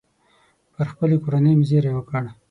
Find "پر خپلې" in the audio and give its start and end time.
0.73-1.15